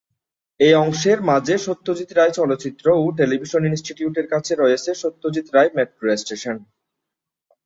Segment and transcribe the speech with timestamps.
[0.59, 6.57] এই অংশের মাঝে সত্যজিৎ রায় চলচ্চিত্র ও টেলিভিশন ইনস্টিটিউটের কাছে রয়েছে সত্যজিৎ রায় মেট্রো স্টেশন।